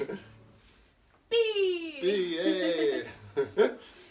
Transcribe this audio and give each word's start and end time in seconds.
B. 0.00 0.06
B, 2.00 2.36
yay. 2.36 3.04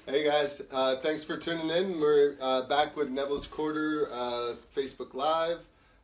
hey 0.05 0.23
guys, 0.23 0.62
uh, 0.71 0.97
thanks 0.97 1.23
for 1.23 1.35
tuning 1.35 1.69
in. 1.71 2.00
We're 2.00 2.35
uh, 2.39 2.62
back 2.63 2.96
with 2.96 3.09
Neville's 3.09 3.47
Quarter 3.47 4.08
uh, 4.12 4.54
Facebook 4.75 5.16
Live. 5.16 5.58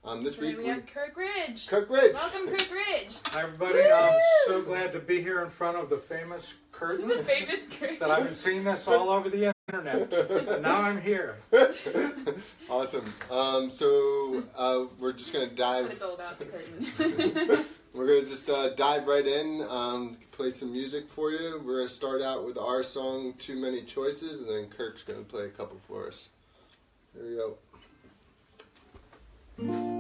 Um, 0.04 0.24
this 0.24 0.36
Today 0.36 0.48
week 0.48 0.58
we 0.58 0.64
we 0.64 0.70
have 0.70 0.88
Kirk 0.88 1.16
Ridge. 1.16 1.68
Kirk 1.68 1.90
Ridge. 1.92 2.14
Welcome, 2.16 2.48
Kirk 2.48 2.72
Ridge. 2.72 3.18
Hi, 3.28 3.44
everybody. 3.44 3.84
I'm 3.92 4.20
so 4.48 4.64
glad 4.64 4.92
to 4.94 5.00
be 5.00 5.22
here 5.22 5.44
in 5.44 5.50
front 5.50 5.78
of 5.78 5.90
the 5.92 5.98
famous 5.98 6.56
curtain 6.72 7.08
The 7.08 7.24
famous 7.24 7.68
Kirk. 7.70 8.00
that 8.00 8.10
I've 8.10 8.24
been 8.24 8.34
seeing 8.34 8.64
this 8.64 8.88
all 8.88 9.10
over 9.12 9.30
the 9.30 9.54
internet. 9.72 10.12
And 10.14 10.64
now 10.64 10.82
I'm 10.82 11.00
here. 11.00 11.38
awesome. 12.70 13.06
Um, 13.30 13.70
so 13.70 14.44
uh, 14.58 14.86
we're 15.00 15.14
just 15.14 15.32
gonna 15.32 15.46
That's 15.46 15.60
what 15.60 15.82
dive. 15.84 15.92
it's 15.92 16.02
all 16.02 16.16
about, 16.16 16.40
the 16.40 16.46
curtain. 16.46 17.66
We're 17.96 18.08
gonna 18.08 18.26
just 18.26 18.50
uh, 18.50 18.72
dive 18.72 19.08
right 19.08 19.26
in. 19.26 19.66
Um, 19.70 20.18
play 20.32 20.52
some 20.52 20.74
music 20.74 21.08
for 21.10 21.32
you. 21.32 21.62
We're 21.66 21.78
gonna 21.78 21.88
start 21.88 22.22
out 22.22 22.46
with 22.46 22.58
our 22.58 22.84
song 22.84 23.34
"Too 23.40 23.56
Many 23.56 23.84
Choices," 23.84 24.42
and 24.42 24.50
then 24.50 24.68
Kirk's 24.68 25.04
gonna 25.04 25.22
play 25.22 25.46
a 25.46 25.50
couple 25.50 25.80
for 25.88 26.08
us. 26.08 26.28
Here 27.14 27.24
we 29.58 29.64
go. 29.64 29.95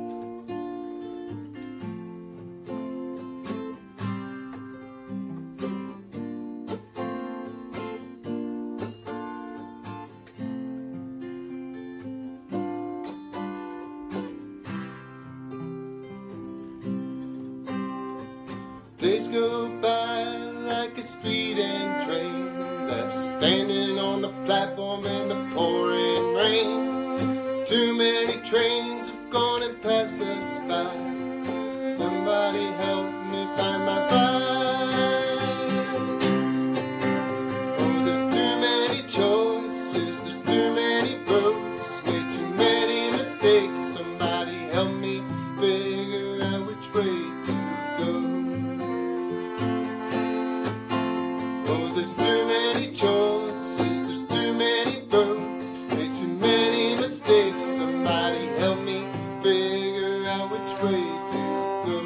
Which 60.44 60.72
way 60.84 61.04
to 61.32 61.42
go. 61.86 61.98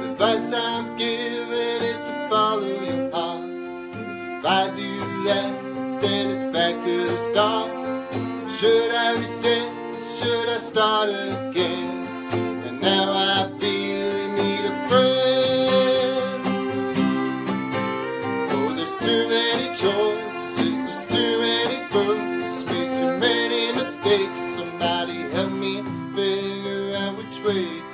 The 0.00 0.10
advice 0.12 0.52
I'm 0.52 0.96
giving 0.96 1.82
is 1.92 1.98
to 1.98 2.26
follow 2.28 2.66
your 2.66 3.10
heart. 3.10 3.44
If 4.38 4.44
I 4.44 4.70
do 4.74 4.90
that, 5.24 5.50
then 6.00 6.30
it's 6.30 6.44
back 6.52 6.82
to 6.82 7.06
the 7.06 7.18
start. 7.18 7.70
Should 8.58 8.90
I 8.90 9.14
reset? 9.18 9.68
Should 10.18 10.48
I 10.48 10.58
start 10.58 11.08
again? 11.10 12.06
And 12.66 12.80
now 12.80 13.12
I 13.12 13.50
really 13.60 13.91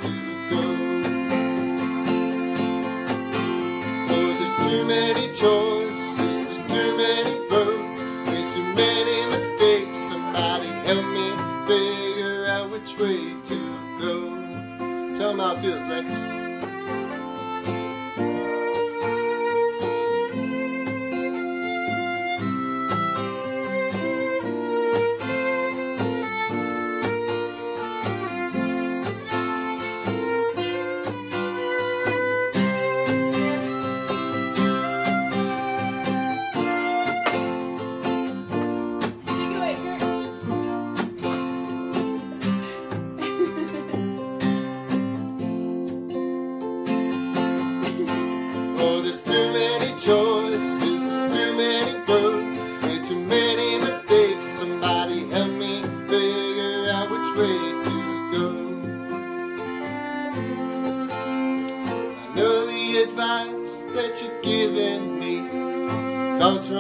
to 0.01 0.09
go. 0.51 0.63
Oh, 4.11 4.37
there's 4.39 4.57
too 4.67 4.85
many 4.87 5.08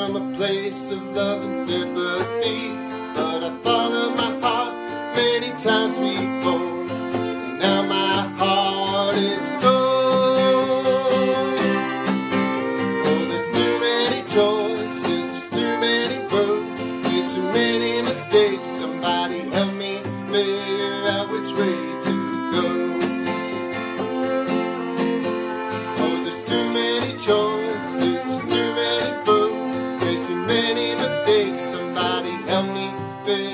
from 0.08 0.32
a 0.32 0.36
place 0.36 0.90
of 0.90 1.02
love 1.14 1.42
and 1.42 1.68
sympathy, 1.68 2.68
but 3.14 3.42
I 3.44 3.58
follow 3.62 4.08
my 4.14 4.40
heart 4.40 4.72
many 5.14 5.50
times 5.60 5.98
before, 5.98 6.37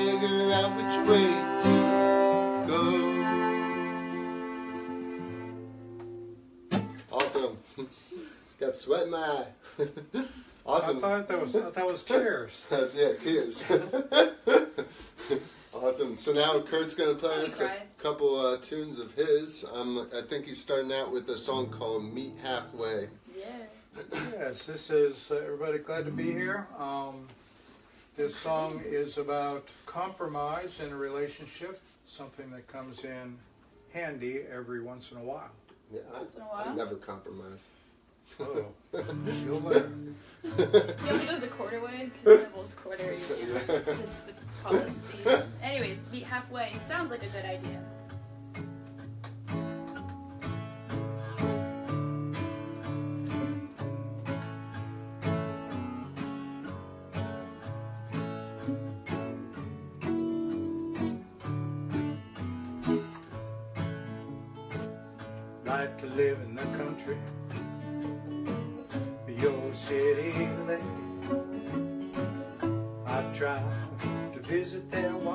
figure 0.05 0.51
out 0.51 0.69
which 0.77 0.95
way 1.09 1.25
to 1.63 1.73
go. 2.67 2.83
Awesome. 7.11 7.57
Got 8.59 8.75
sweat 8.75 9.03
in 9.03 9.09
my 9.09 9.17
eye. 9.17 9.47
awesome. 10.65 10.97
I 10.97 11.01
thought 11.01 11.27
that 11.27 11.41
was, 11.41 11.53
that 11.53 11.85
was 11.85 12.03
tears. 12.03 12.67
That's 12.69 12.93
yeah, 12.93 13.13
tears. 13.13 13.63
awesome. 15.73 16.17
So 16.17 16.33
now 16.33 16.59
Kurt's 16.59 16.93
gonna 16.93 17.15
play 17.15 17.41
us 17.43 17.61
a 17.61 17.71
couple 17.97 18.39
uh, 18.39 18.57
tunes 18.57 18.99
of 18.99 19.11
his. 19.13 19.65
Um, 19.73 20.07
I 20.15 20.21
think 20.21 20.45
he's 20.45 20.61
starting 20.61 20.93
out 20.93 21.11
with 21.11 21.27
a 21.29 21.37
song 21.37 21.69
called 21.69 22.13
"Meet 22.13 22.37
Halfway." 22.43 23.09
Yeah. 23.35 23.47
Yes, 24.33 24.65
this 24.65 24.91
is 24.91 25.31
uh, 25.31 25.37
everybody 25.37 25.79
glad 25.79 26.05
to 26.05 26.11
be 26.11 26.31
here. 26.31 26.67
Um, 26.77 27.27
this 28.17 28.35
song 28.35 28.81
is 28.85 29.17
about 29.17 29.67
compromise 29.85 30.79
in 30.85 30.91
a 30.91 30.95
relationship, 30.95 31.79
something 32.07 32.49
that 32.51 32.67
comes 32.67 33.03
in 33.03 33.37
handy 33.93 34.41
every 34.51 34.81
once 34.81 35.11
in 35.11 35.17
a 35.17 35.23
while. 35.23 35.49
Yeah, 35.93 35.99
Once 36.13 36.35
in 36.35 36.41
a 36.41 36.45
I, 36.45 36.47
I 36.47 36.65
while. 36.67 36.75
never 36.75 36.95
compromise. 36.95 37.59
Oh, 38.39 38.65
you'll 39.45 39.59
learn. 39.61 40.15
You 40.45 40.51
know, 40.51 41.17
he 41.17 41.25
goes 41.27 41.41
a 41.43 41.47
quarter 41.47 41.79
way 41.81 42.11
because 42.13 42.41
Neville's 42.43 42.73
quarter. 42.75 43.03
You 43.39 43.47
know, 43.47 43.61
it's 43.67 43.99
just 43.99 44.27
the 44.27 44.33
policy. 44.63 44.93
Anyways, 45.63 46.05
meet 46.11 46.23
halfway. 46.23 46.75
Sounds 46.87 47.09
like 47.09 47.23
a 47.23 47.27
good 47.27 47.45
idea. 47.45 47.83
The 69.27 69.33
country. 69.33 69.43
Your 69.43 69.73
city 69.73 70.49
lake. 70.67 70.81
I 73.05 73.23
try 73.33 73.61
to 74.33 74.39
visit 74.39 74.89
there 74.91 75.15
once, 75.15 75.34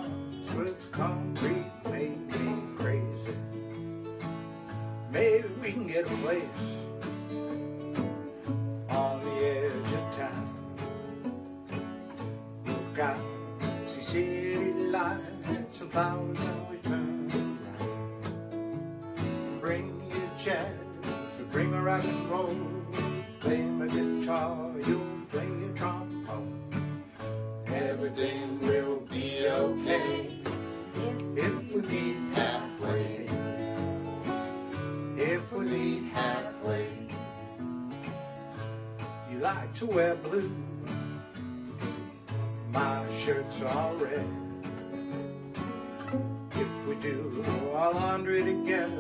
wear 39.91 40.15
blue. 40.15 40.51
My 42.73 43.03
shirt's 43.13 43.61
all 43.63 43.95
red. 43.97 44.25
If 46.53 46.87
we 46.87 46.95
do 46.97 47.45
our 47.75 47.93
laundry 47.93 48.45
together, 48.45 49.00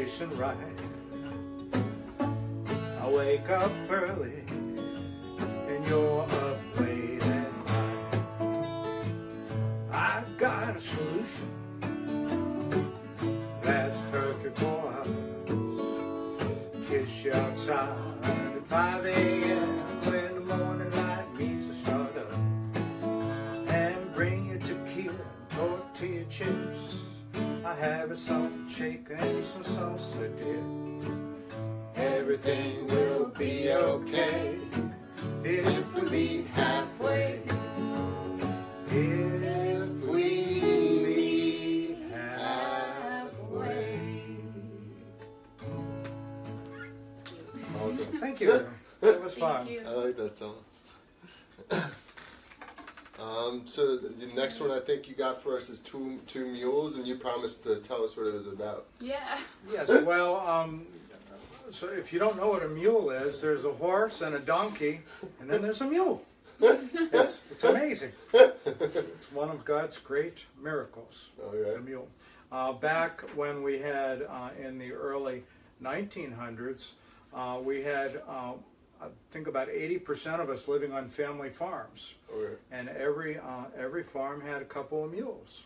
right. 0.00 0.56
I 3.02 3.10
wake 3.10 3.50
up 3.50 3.70
early 3.90 4.44
and 5.68 5.86
you're 5.86 6.22
up 6.22 6.80
late 6.80 7.22
at 7.22 7.66
night. 7.66 8.26
I 9.92 10.24
got 10.38 10.76
a 10.76 10.80
solution 10.80 11.50
that's 13.62 13.98
perfect 14.10 14.58
for 14.58 14.86
us. 14.88 15.08
Kiss 16.88 17.24
you 17.24 17.34
outside 17.34 18.24
at 18.24 18.66
5 18.66 19.04
a.m. 19.04 19.68
when 20.10 20.34
the 20.34 20.54
morning 20.54 20.90
light 20.92 21.26
meets 21.36 21.66
the 21.66 21.74
stardust 21.74 22.38
and 23.68 24.14
bring 24.14 24.46
you 24.46 24.58
tequila 24.58 25.14
tortilla 25.50 26.24
chips. 26.30 26.96
I 27.66 27.74
have 27.74 28.10
a 28.10 28.16
salt 28.16 28.39
shake 28.80 29.10
and 29.10 29.44
some 29.44 29.62
salsa 29.62 30.26
dip. 30.38 31.12
Everything 31.96 32.89
next 54.60 54.70
one 54.70 54.78
I 54.78 54.84
think 54.84 55.08
you 55.08 55.14
got 55.14 55.42
for 55.42 55.56
us 55.56 55.70
is 55.70 55.80
two 55.80 56.18
two 56.26 56.46
mules, 56.46 56.96
and 56.96 57.06
you 57.06 57.16
promised 57.16 57.62
to 57.64 57.76
tell 57.76 58.04
us 58.04 58.16
what 58.16 58.26
it 58.26 58.34
was 58.34 58.46
about. 58.46 58.86
Yeah. 59.00 59.38
Yes, 59.70 59.88
well, 60.04 60.40
um, 60.40 60.86
so 61.70 61.86
if 61.88 62.12
you 62.12 62.18
don't 62.18 62.36
know 62.36 62.48
what 62.48 62.64
a 62.64 62.68
mule 62.68 63.10
is, 63.10 63.40
there's 63.40 63.64
a 63.64 63.72
horse 63.72 64.20
and 64.20 64.34
a 64.34 64.38
donkey, 64.40 65.00
and 65.40 65.48
then 65.48 65.62
there's 65.62 65.80
a 65.80 65.86
mule. 65.86 66.22
It's, 66.62 67.40
it's 67.50 67.64
amazing. 67.64 68.12
It's, 68.34 68.96
it's 68.96 69.32
one 69.32 69.48
of 69.48 69.64
God's 69.64 69.98
great 69.98 70.44
miracles, 70.62 71.30
Oh 71.42 71.52
the 71.52 71.80
mule. 71.80 72.08
Uh, 72.52 72.72
back 72.72 73.22
when 73.36 73.62
we 73.62 73.78
had, 73.78 74.22
uh, 74.22 74.50
in 74.60 74.78
the 74.78 74.92
early 74.92 75.44
1900s, 75.82 76.90
uh, 77.34 77.58
we 77.62 77.82
had, 77.82 78.22
uh, 78.28 78.52
I 79.02 79.06
think 79.30 79.46
about 79.46 79.68
80% 79.68 80.40
of 80.40 80.50
us 80.50 80.68
living 80.68 80.92
on 80.92 81.08
family 81.08 81.48
farms 81.48 82.14
Oh, 82.32 82.42
yeah. 82.42 82.78
and 82.78 82.88
every 82.90 83.38
uh, 83.38 83.64
every 83.78 84.02
farm 84.02 84.40
had 84.40 84.60
a 84.60 84.66
couple 84.66 85.04
of 85.04 85.10
mules, 85.12 85.64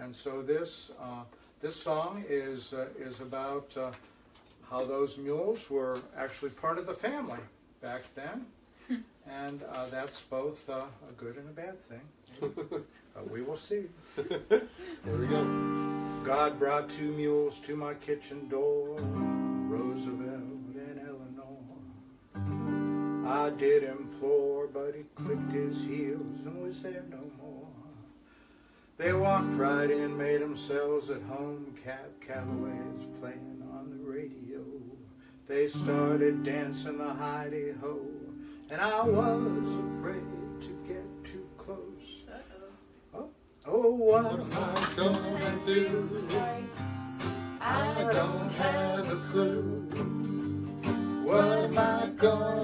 and 0.00 0.14
so 0.14 0.40
this 0.42 0.92
uh, 1.00 1.24
this 1.60 1.74
song 1.74 2.24
is 2.28 2.72
uh, 2.72 2.86
is 2.98 3.20
about 3.20 3.76
uh, 3.76 3.90
how 4.70 4.84
those 4.84 5.18
mules 5.18 5.68
were 5.68 5.98
actually 6.16 6.50
part 6.50 6.78
of 6.78 6.86
the 6.86 6.94
family 6.94 7.40
back 7.82 8.02
then, 8.14 8.46
and 9.28 9.62
uh, 9.72 9.86
that's 9.90 10.20
both 10.20 10.68
uh, 10.70 10.82
a 11.08 11.12
good 11.16 11.36
and 11.36 11.48
a 11.48 11.52
bad 11.52 11.76
thing. 11.82 12.00
but 13.14 13.30
we 13.30 13.42
will 13.42 13.56
see. 13.56 13.84
There 15.04 15.16
we 15.16 15.26
go. 15.26 15.44
God 16.24 16.58
brought 16.58 16.88
two 16.90 17.10
mules 17.12 17.58
to 17.60 17.74
my 17.74 17.94
kitchen 17.94 18.48
door, 18.48 18.96
Roosevelt 19.00 20.20
and 20.20 20.28
Eleanor. 20.28 20.59
I 23.30 23.50
did 23.50 23.84
implore, 23.84 24.66
but 24.66 24.92
he 24.96 25.04
clicked 25.14 25.52
his 25.52 25.84
heels 25.84 26.40
and 26.44 26.60
was 26.60 26.82
there 26.82 27.04
no 27.08 27.30
more. 27.40 27.68
They 28.98 29.12
walked 29.12 29.54
right 29.54 29.88
in, 29.88 30.18
made 30.18 30.40
themselves 30.40 31.10
at 31.10 31.22
home. 31.22 31.72
Cab 31.84 32.20
Calloway's 32.20 33.06
playing 33.20 33.62
on 33.72 33.90
the 33.90 34.10
radio. 34.10 34.64
They 35.46 35.68
started 35.68 36.42
dancing 36.42 36.98
the 36.98 37.08
Hi-De-Ho, 37.08 38.00
and 38.68 38.80
I 38.80 39.04
was 39.04 39.68
afraid 39.96 40.60
to 40.62 40.92
get 40.92 41.24
too 41.24 41.48
close. 41.56 42.24
Uh-oh. 42.28 43.14
Oh, 43.14 43.30
oh 43.66 43.90
what 43.90 44.24
What 44.24 44.40
am 44.40 44.40
am 44.40 44.52
I 44.54 44.72
I 44.72 44.94
gonna 44.96 45.66
do? 45.66 46.26
Sorry. 46.28 46.64
I 47.60 48.12
don't 48.12 48.50
have 48.50 49.12
a 49.12 49.16
clue. 49.30 49.86
What 51.24 51.58
am 51.58 51.78
I 51.78 52.10
gonna 52.16 52.59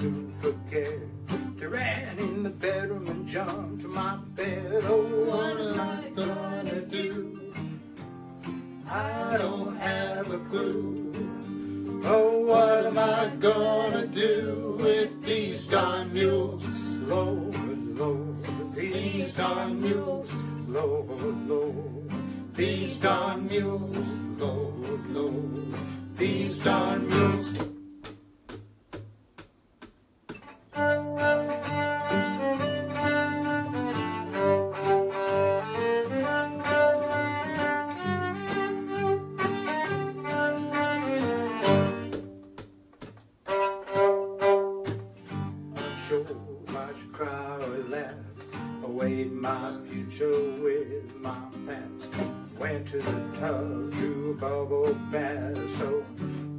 soon 0.00 0.32
forget. 0.40 0.98
They 1.58 1.66
ran 1.66 2.18
in 2.18 2.42
the 2.42 2.48
bedroom 2.48 3.06
and 3.08 3.28
jumped 3.28 3.82
to 3.82 3.88
my 3.88 4.16
bed. 4.34 4.82
Oh, 4.88 5.02
What 5.28 5.60
am 5.60 5.78
I 5.78 6.08
gonna 6.16 6.80
do? 6.80 7.52
I 8.88 9.36
don't 9.36 9.76
have 9.76 10.32
a 10.32 10.38
clue. 10.48 11.12
Oh, 12.04 12.38
what 12.50 12.86
am 12.86 12.98
I 12.98 13.30
gonna 13.38 14.06
do 14.06 14.78
with 14.80 15.22
these 15.22 15.66
darn 15.66 16.14
mules? 16.14 16.94
Lord, 16.94 17.54
Lord, 17.98 18.74
These 18.74 19.34
darn 19.34 19.82
mules, 19.82 20.32
Lord, 20.66 21.46
Lord, 21.46 22.10
these 22.54 22.96
darn 22.96 23.46
mules, 23.48 24.08
Lord, 24.38 25.10
Lord, 25.10 25.74
these 26.16 26.56
darn 26.58 27.06
mules. 27.06 27.69
To 52.90 52.98
the 52.98 53.38
tub 53.38 53.92
to 53.92 54.30
a 54.30 54.40
bubble 54.40 54.92
bath 55.12 55.56
so 55.78 56.04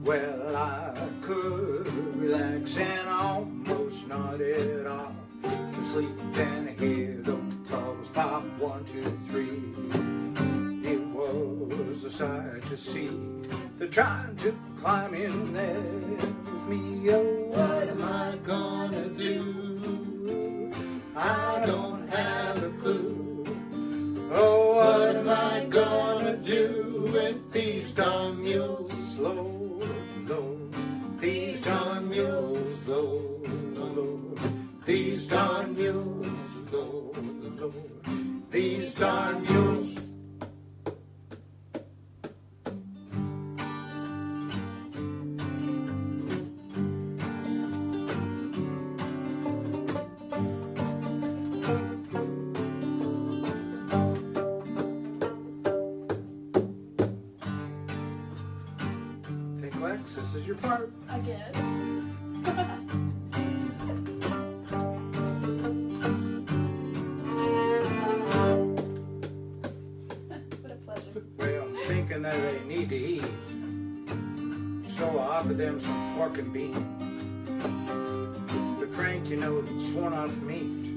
well 0.02 0.56
I 0.56 0.94
could 1.20 1.86
relax 2.16 2.78
and 2.78 3.10
almost 3.10 4.08
nodded 4.08 4.88
off 4.88 5.12
to 5.44 5.84
sleep. 5.84 6.10
and 6.36 6.70
hear 6.80 7.20
the 7.22 7.34
bubbles 7.70 8.08
pop 8.10 8.44
one, 8.60 8.86
two, 8.86 9.12
three. 9.28 9.60
It 10.90 11.02
was 11.08 12.06
a 12.06 12.10
sight 12.10 12.62
to 12.62 12.78
see. 12.78 13.10
They're 13.78 13.90
trying 13.90 14.38
to 14.38 14.56
climb 14.78 15.14
in 15.14 15.52
there 15.52 15.82
with 15.82 16.68
me. 16.70 17.10
Oh, 17.12 17.44
What 17.50 17.90
am 17.90 18.04
I 18.04 18.38
gonna 18.46 19.10
do? 19.10 19.61
This 60.14 60.36
is 60.36 60.46
your 60.46 60.58
part. 60.58 60.92
I 61.10 61.20
guess. 61.20 61.56
what 70.60 70.70
a 70.70 70.76
pleasure. 70.84 71.24
Well, 71.38 71.66
thinking 71.88 72.24
that 72.24 72.36
they 72.42 72.60
need 72.68 72.90
to 72.90 72.98
eat. 72.98 73.24
So 74.98 75.18
I 75.18 75.38
offered 75.38 75.58
them 75.58 75.80
some 75.80 76.16
pork 76.18 76.38
and 76.40 76.52
beans. 76.52 76.78
But 78.82 78.92
Frank, 78.92 79.30
you 79.30 79.38
know, 79.38 79.64
sworn 79.80 80.12
off 80.12 80.36
meat. 80.42 80.90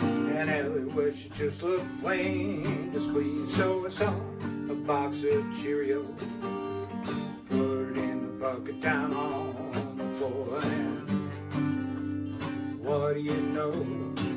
And 0.00 0.48
Ellie 0.48 0.84
was 0.84 1.14
just 1.34 1.62
looked 1.62 2.00
plain 2.00 2.90
displeased. 2.90 3.50
So 3.50 3.84
I 3.84 3.90
saw 3.90 4.14
a 4.70 4.74
box 4.74 5.16
of 5.16 5.44
Cheerios. 5.60 6.57
Bucket 8.48 8.80
down 8.80 9.12
on 9.12 9.96
the 9.98 10.04
floor. 10.16 10.58
And 10.62 12.40
what 12.80 13.14
do 13.14 13.20
you 13.20 13.40
know? 13.56 13.72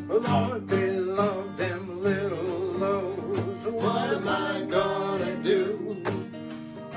Lord, 0.10 0.68
they 0.68 0.92
love 1.00 1.56
them 1.56 2.04
little 2.04 2.44
loaves. 2.84 3.66
What 3.66 4.14
am 4.14 4.28
I 4.28 4.68
gonna 4.70 5.36
do? 5.38 6.04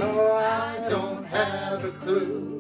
Oh, 0.00 0.32
I 0.32 0.88
don't 0.90 1.24
have 1.26 1.84
a 1.84 1.92
clue. 2.02 2.53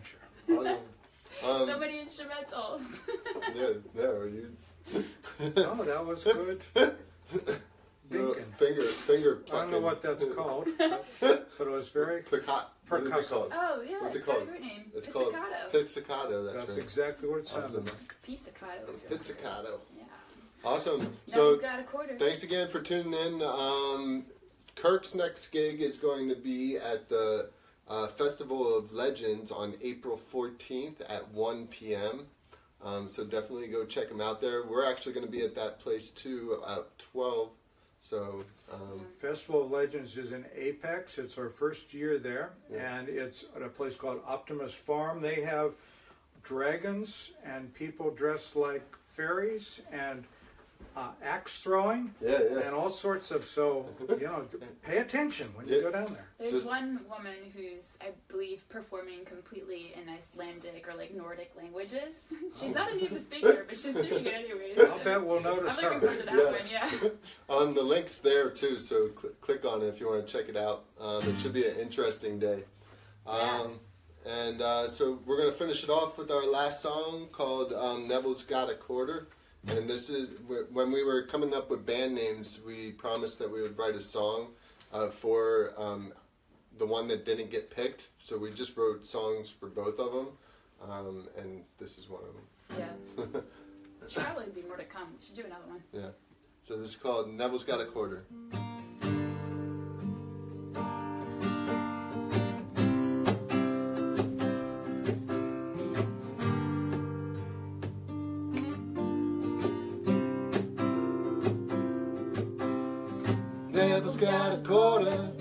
Adventure. 0.00 0.76
Um, 1.42 1.64
so 1.66 1.78
many 1.78 1.94
instrumentals. 1.94 3.00
yeah, 3.54 3.68
there 3.94 4.26
you. 4.28 4.54
Oh, 5.56 5.82
that 5.84 6.04
was 6.04 6.22
good. 6.24 6.60
No, 6.74 6.90
Dinkin. 8.10 8.44
finger, 8.58 8.82
finger 8.82 9.38
I 9.50 9.60
don't 9.62 9.70
know 9.70 9.80
what 9.80 10.02
that's 10.02 10.22
called, 10.34 10.68
but, 10.76 11.06
but 11.20 11.66
it 11.66 11.70
was 11.70 11.88
very. 11.88 12.22
Picat. 12.24 12.64
What 12.88 13.02
is 13.04 13.08
it 13.08 13.12
Percussive. 13.12 13.28
called? 13.30 13.52
oh 13.54 13.80
yeah, 13.88 14.02
What's 14.02 14.16
it 14.16 14.18
it's 14.18 14.26
a 14.28 14.30
called? 14.32 14.48
great 14.48 14.60
name. 14.60 14.84
It's 14.94 15.06
called 15.06 15.32
Pizzicato. 15.32 15.70
pizzicato. 15.72 16.44
That's, 16.44 16.56
That's 16.58 16.70
right. 16.76 16.82
exactly 16.84 17.28
what 17.30 17.38
it 17.38 17.48
sounded 17.48 17.66
Awesome. 17.68 17.84
like. 17.84 18.16
Pizzicato. 18.22 18.92
Pizzicato. 19.08 19.80
Yeah. 19.96 20.04
Awesome. 20.64 21.16
So, 21.28 21.54
So 21.54 21.58
got 21.62 21.80
a 21.80 21.84
quarter. 21.84 22.18
thanks 22.18 22.42
again 22.42 22.68
for 22.68 22.80
tuning 22.82 23.14
in. 23.14 23.40
Um, 23.40 24.26
Kirk's 24.74 25.14
next 25.14 25.48
gig 25.48 25.80
is 25.80 25.96
going 25.96 26.28
to 26.28 26.34
be 26.34 26.76
at 26.76 27.08
the 27.08 27.48
uh, 27.90 28.06
Festival 28.06 28.76
of 28.78 28.92
Legends 28.92 29.50
on 29.50 29.74
April 29.82 30.18
14th 30.32 31.00
at 31.08 31.28
1 31.32 31.66
p.m. 31.66 32.26
Um, 32.82 33.08
so 33.10 33.24
definitely 33.24 33.66
go 33.66 33.84
check 33.84 34.08
him 34.08 34.20
out 34.20 34.40
there. 34.40 34.64
We're 34.64 34.88
actually 34.90 35.12
going 35.12 35.26
to 35.26 35.30
be 35.32 35.44
at 35.44 35.54
that 35.56 35.80
place 35.80 36.10
too 36.10 36.62
at 36.66 36.86
12. 37.12 37.50
So 38.02 38.44
um, 38.72 39.00
Festival 39.20 39.64
of 39.64 39.70
Legends 39.70 40.16
is 40.16 40.32
in 40.32 40.46
Apex. 40.56 41.18
It's 41.18 41.36
our 41.36 41.50
first 41.50 41.92
year 41.92 42.16
there, 42.16 42.50
Yeah. 42.72 42.96
and 42.98 43.08
it's 43.08 43.44
at 43.54 43.60
a 43.62 43.68
place 43.68 43.96
called 43.96 44.20
Optimus 44.26 44.72
Farm. 44.72 45.20
They 45.20 45.42
have 45.42 45.72
dragons 46.42 47.32
and 47.44 47.74
people 47.74 48.10
dressed 48.10 48.56
like 48.56 48.86
fairies 49.06 49.82
and 49.92 50.24
uh, 50.96 51.08
axe 51.22 51.58
throwing 51.58 52.12
yeah, 52.20 52.38
yeah. 52.50 52.58
and 52.60 52.74
all 52.74 52.90
sorts 52.90 53.30
of. 53.30 53.44
So 53.44 53.86
you 54.08 54.24
know, 54.26 54.42
pay 54.82 54.98
attention 54.98 55.48
when 55.54 55.68
you 55.68 55.76
Yeah. 55.76 55.82
go 55.82 55.90
down 55.92 56.06
there. 56.12 56.26
There's 56.38 56.52
Just- 56.52 56.66
one 56.66 57.00
woman 57.08 57.36
who's, 57.54 57.96
I 58.00 58.10
believe, 58.28 58.68
performing 58.68 59.24
completely 59.24 59.92
in 59.94 60.08
Icelandic 60.08 60.88
or 60.88 60.96
like 60.96 61.14
Nordic 61.14 61.52
languages. 61.56 62.20
she's 62.60 62.74
not 62.74 62.90
a 62.92 62.96
native 62.96 63.20
speaker, 63.20 63.64
but 63.66 63.76
she's 63.76 63.94
doing 63.94 64.26
it 64.26 64.34
anyways. 64.34 64.78
I'll 64.78 64.98
so 64.98 65.04
bet 65.04 65.24
we'll 65.24 65.40
notice 65.40 65.76
I'm 65.78 65.82
notice 65.82 65.82
looking 65.82 66.00
her. 66.00 66.00
forward 66.00 66.18
to 66.18 66.26
that 66.26 66.36
Yeah. 66.36 66.90
one. 66.90 67.10
Yeah. 67.10 67.10
Um, 67.56 67.74
the 67.74 67.82
link's 67.82 68.20
there 68.20 68.48
too, 68.50 68.78
so 68.78 69.10
cl- 69.20 69.32
click 69.40 69.64
on 69.64 69.82
it 69.82 69.86
if 69.86 70.00
you 70.00 70.08
want 70.08 70.24
to 70.26 70.32
check 70.32 70.48
it 70.48 70.56
out. 70.56 70.84
Um, 71.00 71.28
it 71.28 71.36
should 71.38 71.52
be 71.52 71.66
an 71.66 71.76
interesting 71.78 72.38
day. 72.38 72.62
Um, 73.26 73.80
and 74.24 74.60
uh, 74.62 74.88
so 74.88 75.18
we're 75.26 75.36
going 75.36 75.50
to 75.50 75.56
finish 75.56 75.82
it 75.82 75.90
off 75.90 76.16
with 76.18 76.30
our 76.30 76.44
last 76.46 76.80
song 76.80 77.28
called 77.32 77.72
um, 77.72 78.06
Neville's 78.06 78.42
Got 78.44 78.70
a 78.70 78.74
Quarter. 78.74 79.28
And 79.68 79.88
this 79.88 80.08
is 80.10 80.28
when 80.72 80.90
we 80.90 81.04
were 81.04 81.22
coming 81.26 81.52
up 81.54 81.70
with 81.70 81.84
band 81.84 82.14
names, 82.14 82.60
we 82.66 82.92
promised 82.92 83.38
that 83.40 83.50
we 83.50 83.60
would 83.62 83.76
write 83.78 83.94
a 83.94 84.02
song 84.02 84.48
uh, 84.92 85.10
for 85.10 85.72
um, 85.76 86.12
the 86.78 86.86
one 86.86 87.06
that 87.08 87.24
didn't 87.26 87.50
get 87.50 87.70
picked. 87.70 88.08
So 88.24 88.38
we 88.38 88.50
just 88.52 88.76
wrote 88.76 89.06
songs 89.06 89.50
for 89.50 89.68
both 89.68 89.98
of 89.98 90.12
them, 90.12 90.28
um, 90.88 91.28
and 91.36 91.62
this 91.78 91.98
is 91.98 92.08
one 92.08 92.22
of 92.22 92.78
Yeah. 92.78 92.86
them. 93.16 93.42
Should 94.08 94.22
probably 94.24 94.46
be 94.54 94.62
more 94.62 94.76
to 94.76 94.84
come. 94.84 95.08
We 95.20 95.26
should 95.26 95.36
do 95.36 95.44
another 95.44 95.66
one. 95.66 95.82
yeah. 95.92 96.10
So 96.62 96.76
this 96.76 96.90
is 96.90 96.96
called 96.96 97.32
Neville's 97.32 97.64
Got 97.64 97.80
a 97.80 97.86
Quarter. 97.86 98.24
Neville's 113.80 114.18
got 114.18 114.52
a 114.52 114.58
quarter, 114.58 115.32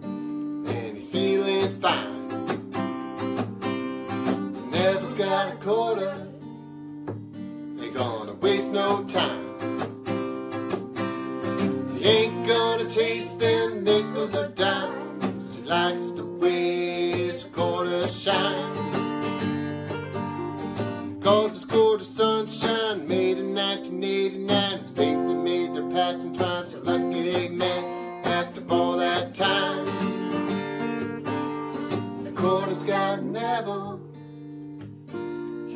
and 0.00 0.96
he's 0.96 1.10
feeling 1.10 1.78
fine. 1.80 2.28
Neville's 4.70 5.12
got 5.12 5.52
a 5.52 5.56
quarter, 5.56 6.14
ain't 7.78 7.92
gonna 7.92 8.32
waste 8.32 8.72
no 8.72 9.04
time. 9.04 9.41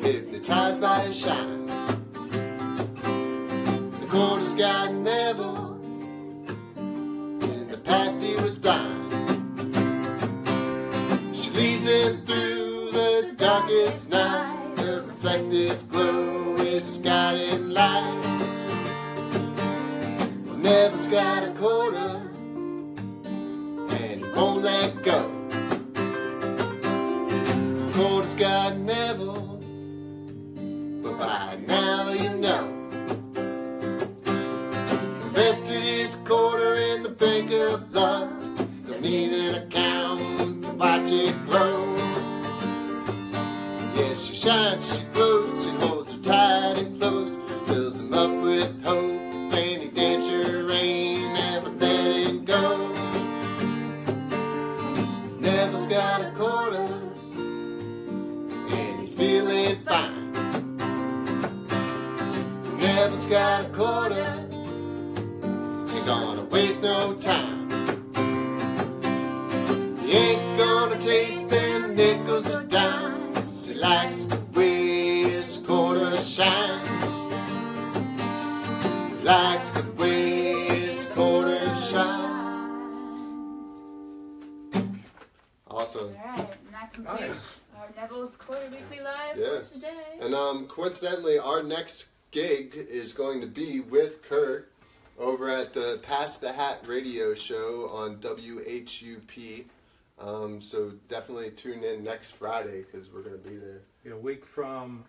Hypnotized 0.03 0.81
by 0.81 1.01
his 1.01 1.17
shine. 1.19 1.67
The 4.01 4.07
quarter's 4.09 4.55
got 4.55 4.93
feeling 59.07 59.77
fine. 59.85 60.33
Neville's 62.79 63.27
got 63.27 63.65
a 63.65 63.69
quarter 63.71 64.47
ain't 65.97 66.07
gonna 66.07 66.45
waste 66.45 66.83
no 66.83 67.15
time. 67.15 67.69
He 70.01 70.13
ain't 70.13 70.59
gonna 70.59 71.01
chase 71.01 71.43
them 71.45 71.95
nickels 71.97 72.51
or 72.51 72.63
dimes. 72.63 73.67
He 73.67 73.75
likes 73.75 74.29
today. 89.81 90.19
And 90.21 90.35
um, 90.35 90.67
coincidentally, 90.67 91.39
our 91.39 91.63
next 91.63 92.09
gig 92.31 92.75
is 92.75 93.13
going 93.13 93.41
to 93.41 93.47
be 93.47 93.81
with 93.81 94.23
Kurt 94.23 94.71
over 95.19 95.49
at 95.51 95.73
the 95.73 95.99
Pass 96.03 96.39
the 96.39 96.53
Hat 96.53 96.81
radio 96.87 97.35
show 97.35 97.89
on 97.93 98.17
WHUP. 98.17 99.65
Um, 100.19 100.61
so 100.61 100.93
definitely 101.09 101.51
tune 101.51 101.85
in 101.85 102.03
next 102.03 102.33
Friday 102.33 102.83
because 102.91 103.11
we're 103.13 103.21
going 103.23 103.41
to 103.41 103.49
be 103.49 103.57
there. 103.57 103.83
Yeah, 104.05 104.13
a 104.13 104.17
week 104.19 104.45
from 104.47 105.05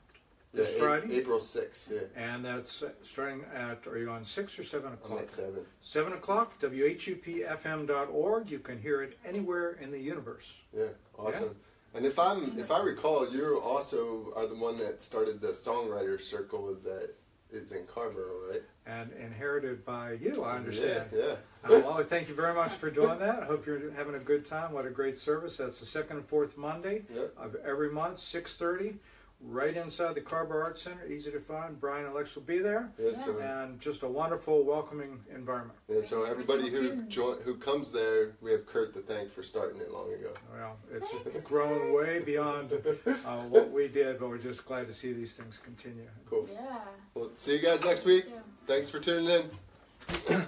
This 0.54 0.74
A- 0.76 0.80
Friday? 0.80 1.16
April 1.16 1.40
6th. 1.40 1.92
Yeah, 1.92 2.00
And 2.22 2.44
that's 2.44 2.84
starting 3.04 3.46
at, 3.56 3.88
are 3.88 3.98
you 3.98 4.10
on 4.10 4.26
6 4.26 4.60
or 4.60 4.64
7 4.64 4.88
I'm 4.88 4.94
o'clock? 4.96 5.20
at 5.22 5.32
7. 5.32 5.54
7 5.82 6.14
o'clock, 6.14 6.60
WHUPFM.org. 6.62 8.50
You 8.52 8.60
can 8.60 8.82
hear 8.82 9.02
it 9.04 9.18
anywhere 9.26 9.78
in 9.82 9.92
the 9.92 10.00
universe. 10.00 10.52
Yeah, 10.76 10.86
awesome. 11.18 11.56
And 11.94 12.06
if 12.06 12.20
I'm 12.20 12.58
if 12.60 12.70
I 12.72 12.82
recall, 12.82 13.32
you 13.32 13.60
also 13.60 14.32
are 14.36 14.46
the 14.46 14.56
one 14.56 14.78
that 14.80 15.02
started 15.02 15.42
the 15.42 15.50
songwriter 15.50 16.22
circle 16.22 16.76
that 16.84 17.14
is 17.52 17.72
in 17.72 17.86
Carrboro, 17.86 18.50
right? 18.52 18.62
And 18.86 19.12
inherited 19.14 19.86
by 19.86 20.14
you, 20.14 20.44
I 20.44 20.58
understand. 20.58 21.10
Yeah, 21.14 21.36
yeah. 21.68 21.78
Uh, 21.78 21.82
well, 21.86 22.04
thank 22.04 22.30
you 22.30 22.36
very 22.36 22.54
much 22.54 22.72
for 22.72 22.90
doing 22.92 23.20
that. 23.20 23.42
I 23.42 23.46
hope 23.46 23.66
you're 23.66 23.92
having 23.92 24.16
a 24.16 24.20
good 24.20 24.46
time. 24.46 24.74
What 24.74 24.86
a 24.86 24.90
great 24.90 25.18
service. 25.18 25.58
That's 25.58 25.80
the 25.80 25.86
second 25.86 26.18
and 26.18 26.26
fourth 26.26 26.58
Monday 26.58 27.04
Yep. 27.14 27.34
of 27.38 27.56
every 27.66 27.90
month, 27.90 28.18
6.30, 28.18 28.96
right 29.40 29.76
inside 29.78 30.16
the 30.16 30.22
Carver 30.22 30.62
Arts 30.64 30.82
Center. 30.82 31.06
Easy 31.08 31.32
to 31.32 31.40
find. 31.40 31.80
Brian 31.80 32.06
and 32.06 32.14
Lex 32.14 32.36
will 32.36 32.44
be 32.44 32.60
there. 32.60 32.92
Yeah, 33.00 33.16
so, 33.24 33.38
And 33.40 33.80
just 33.80 34.04
a 34.04 34.08
wonderful, 34.08 34.64
welcoming 34.64 35.20
environment. 35.34 35.78
yeah, 35.88 36.02
so 36.04 36.24
everybody 36.24 36.70
who 36.70 36.90
Tunes. 36.90 37.14
join, 37.14 37.38
who 37.44 37.56
comes 37.56 37.92
there, 37.92 38.32
we 38.42 38.52
have 38.52 38.66
Kurt 38.66 38.94
to 38.96 39.02
thank 39.02 39.32
for 39.32 39.44
starting 39.44 39.80
it 39.82 39.92
long 39.92 40.12
ago. 40.14 40.34
Well, 40.54 40.78
it's 40.92 41.12
Thanks. 41.12 41.44
grown 41.44 41.94
way 41.94 42.20
beyond 42.20 42.74
uh, 42.74 43.42
what 43.44 43.72
we 43.72 43.88
did, 43.88 44.20
but 44.20 44.30
we're 44.30 44.38
just 44.38 44.66
glad 44.66 44.88
to 44.88 44.94
see 44.94 45.14
these 45.14 45.36
things 45.36 45.60
continue. 45.64 46.08
Cool. 46.30 46.48
Yeah. 46.52 46.80
Well, 47.14 47.30
see 47.36 47.56
you 47.56 47.62
guys 47.62 47.84
next 47.84 48.06
week. 48.06 48.26
Thanks 48.66 48.90
for 48.90 49.00
tuning 49.00 49.30
in. 49.30 50.42